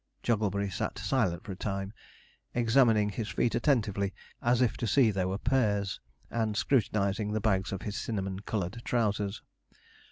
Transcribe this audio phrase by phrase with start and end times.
[0.23, 1.93] Jogglebury sat silent for a time,
[2.55, 5.99] examining his feet attentively as if to see they were pairs,
[6.31, 9.43] and scrutinizing the bags of his cinnamon coloured trousers.